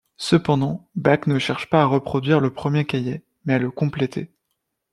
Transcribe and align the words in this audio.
Cependant 0.17 0.89
Bach 0.95 1.27
ne 1.27 1.37
cherche 1.37 1.69
pas 1.69 1.83
à 1.83 1.85
reproduire 1.85 2.39
le 2.39 2.51
premier 2.51 2.85
cahier, 2.85 3.21
mais 3.45 3.53
à 3.53 3.59
le 3.59 3.69
compléter. 3.69 4.31